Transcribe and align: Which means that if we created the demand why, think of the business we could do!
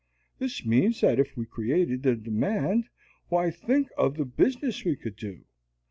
Which 0.39 0.65
means 0.65 1.01
that 1.01 1.19
if 1.19 1.37
we 1.37 1.45
created 1.45 2.01
the 2.01 2.15
demand 2.15 2.89
why, 3.29 3.51
think 3.51 3.89
of 3.99 4.17
the 4.17 4.25
business 4.25 4.83
we 4.83 4.95
could 4.95 5.15
do! 5.15 5.43